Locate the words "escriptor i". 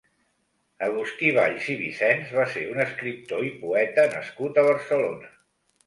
2.87-3.55